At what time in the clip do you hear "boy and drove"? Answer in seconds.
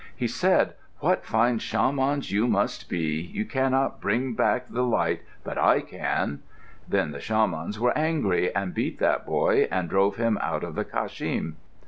9.27-10.15